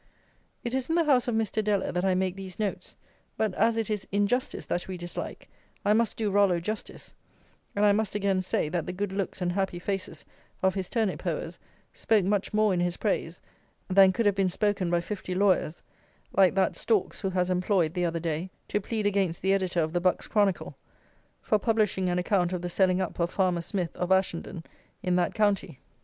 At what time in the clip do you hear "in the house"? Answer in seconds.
0.89-1.27